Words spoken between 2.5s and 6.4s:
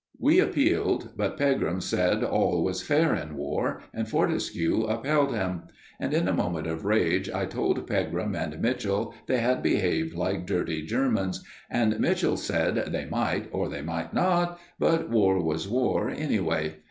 was fair in war, and Fortescue upheld him; and in a